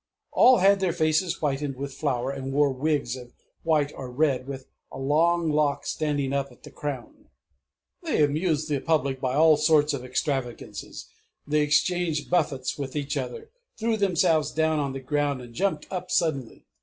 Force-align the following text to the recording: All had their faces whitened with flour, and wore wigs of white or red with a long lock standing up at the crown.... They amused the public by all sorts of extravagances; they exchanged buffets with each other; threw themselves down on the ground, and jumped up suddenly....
All 0.31 0.57
had 0.57 0.79
their 0.79 0.93
faces 0.93 1.35
whitened 1.35 1.75
with 1.75 1.93
flour, 1.93 2.31
and 2.31 2.51
wore 2.51 2.71
wigs 2.71 3.15
of 3.15 3.33
white 3.61 3.91
or 3.95 4.09
red 4.09 4.47
with 4.47 4.65
a 4.91 4.97
long 4.97 5.51
lock 5.51 5.85
standing 5.85 6.33
up 6.33 6.51
at 6.51 6.63
the 6.63 6.71
crown.... 6.71 7.29
They 8.01 8.23
amused 8.23 8.67
the 8.67 8.79
public 8.79 9.21
by 9.21 9.35
all 9.35 9.57
sorts 9.57 9.93
of 9.93 10.03
extravagances; 10.03 11.07
they 11.45 11.61
exchanged 11.61 12.31
buffets 12.31 12.79
with 12.79 12.95
each 12.95 13.15
other; 13.15 13.51
threw 13.77 13.95
themselves 13.95 14.49
down 14.49 14.79
on 14.79 14.93
the 14.93 15.01
ground, 15.01 15.39
and 15.39 15.53
jumped 15.53 15.85
up 15.91 16.09
suddenly.... 16.09 16.65